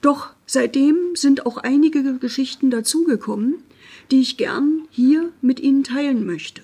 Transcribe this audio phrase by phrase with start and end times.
[0.00, 3.56] Doch seitdem sind auch einige Geschichten dazugekommen,
[4.10, 6.62] die ich gern hier mit Ihnen teilen möchte.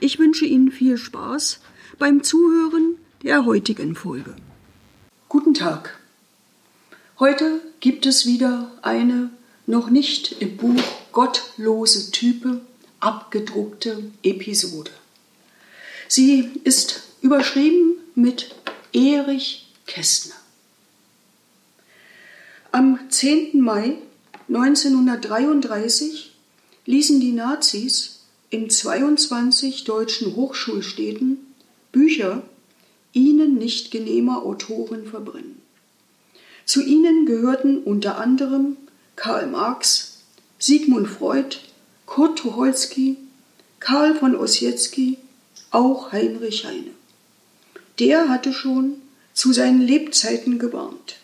[0.00, 1.60] Ich wünsche Ihnen viel Spaß
[1.98, 4.34] beim Zuhören der heutigen Folge.
[5.28, 5.98] Guten Tag.
[7.18, 9.30] Heute gibt es wieder eine
[9.66, 10.82] noch nicht im Buch
[11.12, 12.60] Gottlose Type
[13.00, 14.90] abgedruckte Episode.
[16.08, 18.54] Sie ist überschrieben mit
[18.92, 20.41] Erich Kästner.
[22.74, 23.60] Am 10.
[23.60, 23.98] Mai
[24.48, 26.32] 1933
[26.86, 31.36] ließen die Nazis in 22 deutschen Hochschulstädten
[31.92, 32.40] Bücher
[33.12, 35.60] ihnen nicht genehmer Autoren verbrennen.
[36.64, 38.78] Zu ihnen gehörten unter anderem
[39.16, 40.20] Karl Marx,
[40.58, 41.58] Sigmund Freud,
[42.06, 43.18] Kurt Tucholsky,
[43.80, 45.18] Karl von Ossietzky,
[45.72, 46.92] auch Heinrich Heine.
[47.98, 48.94] Der hatte schon
[49.34, 51.16] zu seinen Lebzeiten gewarnt.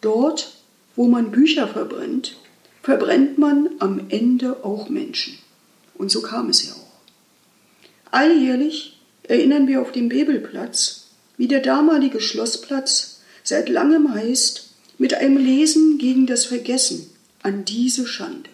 [0.00, 0.55] Dort,
[0.96, 2.36] wo man Bücher verbrennt,
[2.82, 5.38] verbrennt man am Ende auch Menschen.
[5.94, 6.86] Und so kam es ja auch.
[8.10, 15.36] Alljährlich erinnern wir auf dem Bebelplatz, wie der damalige Schlossplatz seit langem heißt, mit einem
[15.36, 17.10] Lesen gegen das Vergessen
[17.42, 18.50] an diese Schande.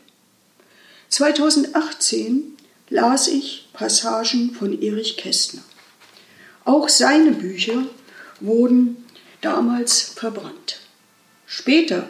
[1.09, 2.57] 2018
[2.89, 5.63] las ich Passagen von Erich Kästner.
[6.65, 7.87] Auch seine Bücher
[8.41, 9.05] wurden
[9.41, 10.81] damals verbrannt.
[11.47, 12.09] Später,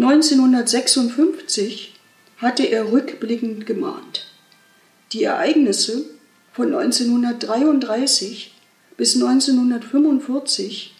[0.00, 1.94] 1956,
[2.36, 4.26] hatte er rückblickend gemahnt.
[5.12, 6.04] Die Ereignisse
[6.52, 8.54] von 1933
[8.96, 10.94] bis 1945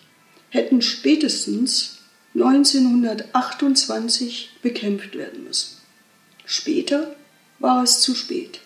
[0.50, 1.98] hätten spätestens
[2.34, 5.76] 1928 bekämpft werden müssen.
[6.44, 7.14] Später
[7.60, 8.58] war es zu spät.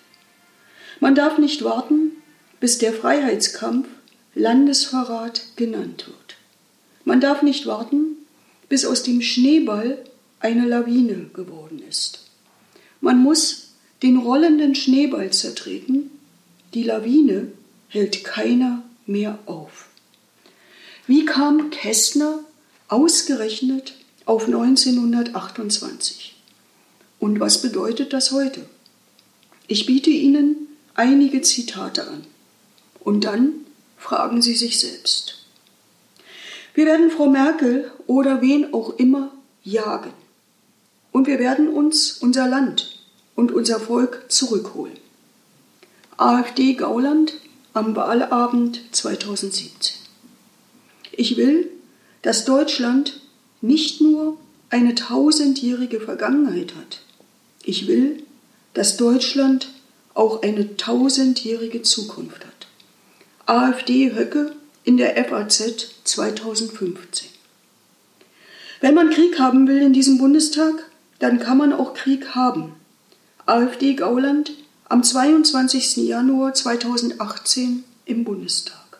[0.98, 2.12] Man darf nicht warten,
[2.58, 3.86] bis der Freiheitskampf
[4.34, 6.36] Landesverrat genannt wird.
[7.04, 8.16] Man darf nicht warten,
[8.70, 10.02] bis aus dem Schneeball
[10.42, 12.26] eine Lawine geworden ist.
[13.00, 13.68] Man muss
[14.02, 16.10] den rollenden Schneeball zertreten,
[16.74, 17.52] die Lawine
[17.88, 19.88] hält keiner mehr auf.
[21.06, 22.40] Wie kam Kästner
[22.88, 23.94] ausgerechnet
[24.24, 26.34] auf 1928?
[27.20, 28.66] Und was bedeutet das heute?
[29.68, 32.24] Ich biete Ihnen einige Zitate an.
[33.00, 33.52] Und dann
[33.96, 35.38] fragen Sie sich selbst.
[36.74, 39.32] Wir werden Frau Merkel oder wen auch immer
[39.62, 40.12] jagen.
[41.12, 42.98] Und wir werden uns unser Land
[43.36, 44.96] und unser Volk zurückholen.
[46.16, 47.34] AfD Gauland
[47.74, 49.96] am Wahlabend 2017.
[51.12, 51.70] Ich will,
[52.22, 53.20] dass Deutschland
[53.60, 54.38] nicht nur
[54.70, 57.02] eine tausendjährige Vergangenheit hat.
[57.62, 58.22] Ich will,
[58.74, 59.68] dass Deutschland
[60.14, 62.66] auch eine tausendjährige Zukunft hat.
[63.46, 67.28] AfD Höcke in der FAZ 2015.
[68.80, 70.90] Wenn man Krieg haben will in diesem Bundestag,
[71.22, 72.74] dann kann man auch Krieg haben.
[73.46, 74.50] AfD Gauland
[74.88, 75.98] am 22.
[75.98, 78.98] Januar 2018 im Bundestag.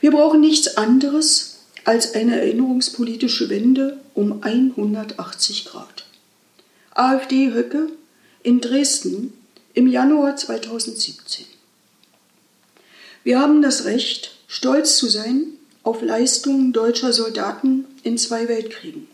[0.00, 6.06] Wir brauchen nichts anderes als eine erinnerungspolitische Wende um 180 Grad.
[6.92, 7.90] AfD Höcke
[8.42, 9.34] in Dresden
[9.74, 11.44] im Januar 2017.
[13.22, 15.44] Wir haben das Recht, stolz zu sein
[15.82, 19.08] auf Leistungen deutscher Soldaten in zwei Weltkriegen.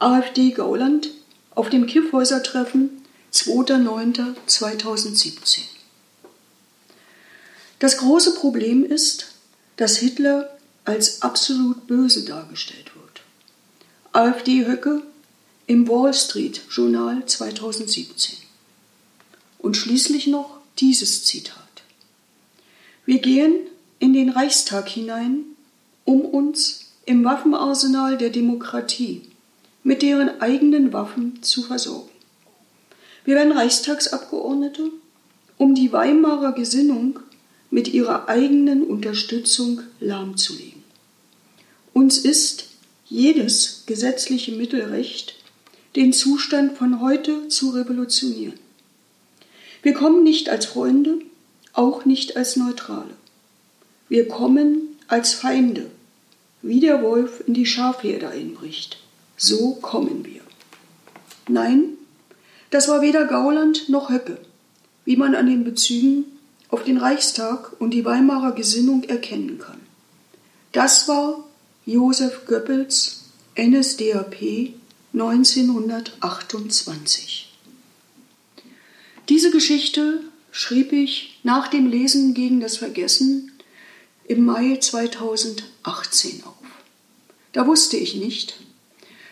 [0.00, 1.10] AfD Gauland
[1.54, 2.90] auf dem Kiffhäuser-Treffen
[3.32, 5.60] 2.9.2017.
[7.80, 9.32] Das große Problem ist,
[9.76, 13.22] dass Hitler als absolut böse dargestellt wird.
[14.12, 15.02] AfD Höcke
[15.66, 18.36] im Wall Street Journal 2017.
[19.58, 21.56] Und schließlich noch dieses Zitat.
[23.04, 23.66] Wir gehen
[23.98, 25.44] in den Reichstag hinein,
[26.04, 29.27] um uns im Waffenarsenal der Demokratie
[29.88, 32.10] mit deren eigenen Waffen zu versorgen.
[33.24, 34.90] Wir werden Reichstagsabgeordnete,
[35.56, 37.20] um die Weimarer Gesinnung
[37.70, 40.82] mit ihrer eigenen Unterstützung lahmzulegen.
[41.94, 42.68] Uns ist
[43.06, 45.36] jedes gesetzliche Mittelrecht,
[45.96, 48.58] den Zustand von heute zu revolutionieren.
[49.82, 51.20] Wir kommen nicht als Freunde,
[51.72, 53.14] auch nicht als Neutrale.
[54.10, 55.90] Wir kommen als Feinde,
[56.60, 58.98] wie der Wolf in die Schafherde einbricht.
[59.38, 60.42] So kommen wir.
[61.48, 61.96] Nein,
[62.70, 64.38] das war weder Gauland noch Höcke,
[65.04, 66.26] wie man an den Bezügen
[66.68, 69.80] auf den Reichstag und die Weimarer Gesinnung erkennen kann.
[70.72, 71.42] Das war
[71.86, 74.74] Josef Goebbels NSDAP
[75.14, 77.50] 1928.
[79.28, 80.20] Diese Geschichte
[80.50, 83.52] schrieb ich nach dem Lesen gegen das Vergessen
[84.26, 86.52] im Mai 2018 auf.
[87.52, 88.58] Da wusste ich nicht,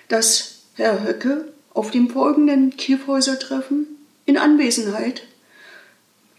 [0.08, 3.86] dass Herr Höcke auf dem folgenden Kiffhäuser-Treffen
[4.24, 5.22] in Anwesenheit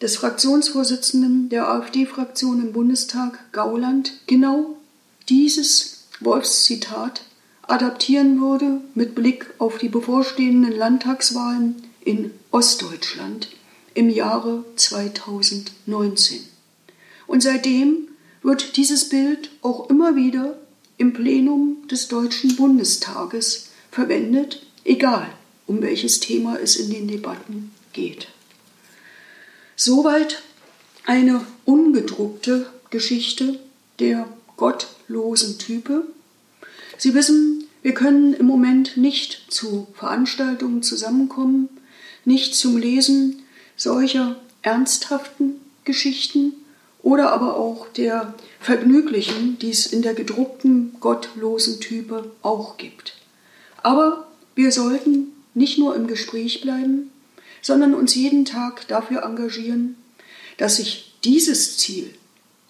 [0.01, 4.77] des Fraktionsvorsitzenden der AfD-Fraktion im Bundestag Gauland genau
[5.29, 7.21] dieses Wolfszitat
[7.63, 13.49] adaptieren würde mit Blick auf die bevorstehenden Landtagswahlen in Ostdeutschland
[13.93, 16.39] im Jahre 2019.
[17.25, 18.07] Und seitdem
[18.41, 20.57] wird dieses Bild auch immer wieder
[20.97, 25.27] im Plenum des Deutschen Bundestages verwendet, egal
[25.65, 28.27] um welches Thema es in den Debatten geht.
[29.75, 30.41] Soweit
[31.05, 33.59] eine ungedruckte Geschichte
[33.99, 36.07] der gottlosen Type.
[36.97, 41.69] Sie wissen, wir können im Moment nicht zu Veranstaltungen zusammenkommen,
[42.25, 43.43] nicht zum Lesen
[43.75, 46.53] solcher ernsthaften Geschichten
[47.01, 53.13] oder aber auch der vergnüglichen, die es in der gedruckten gottlosen Type auch gibt.
[53.83, 57.11] Aber wir sollten nicht nur im Gespräch bleiben,
[57.61, 59.95] sondern uns jeden Tag dafür engagieren,
[60.57, 62.13] dass sich dieses Ziel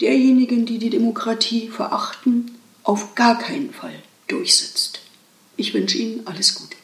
[0.01, 2.51] derjenigen, die die Demokratie verachten,
[2.83, 3.95] auf gar keinen Fall
[4.27, 5.01] durchsetzt.
[5.55, 6.77] Ich wünsche Ihnen alles Gute.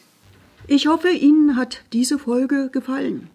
[0.66, 3.28] Ich hoffe, Ihnen hat diese Folge gefallen.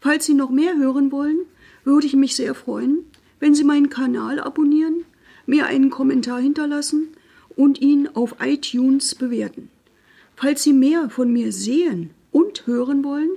[0.00, 1.38] Falls Sie noch mehr hören wollen,
[1.84, 3.04] würde ich mich sehr freuen,
[3.40, 5.04] wenn Sie meinen Kanal abonnieren,
[5.46, 7.08] mir einen Kommentar hinterlassen
[7.56, 9.70] und ihn auf iTunes bewerten.
[10.36, 13.30] Falls Sie mehr von mir sehen und hören wollen,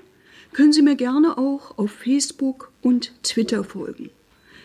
[0.51, 4.10] können Sie mir gerne auch auf Facebook und Twitter folgen.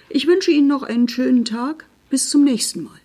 [0.08, 1.86] Ich wünsche Ihnen noch einen schönen Tag.
[2.10, 3.03] Bis zum nächsten Mal.